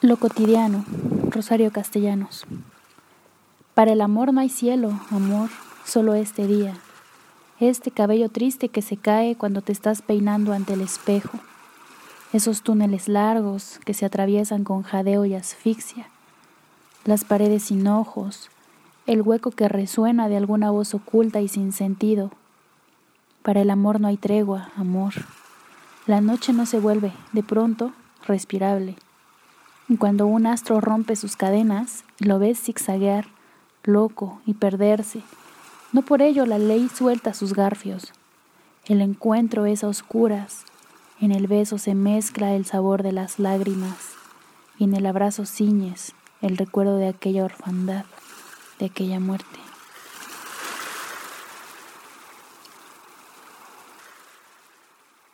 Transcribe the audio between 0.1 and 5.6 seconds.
cotidiano, Rosario Castellanos. Para el amor no hay cielo, amor,